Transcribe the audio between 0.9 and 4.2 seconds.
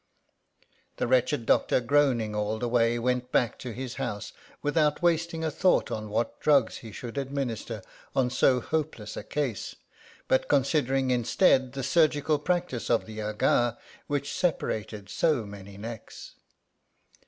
The wretched doctor, groaning all the way, went back to his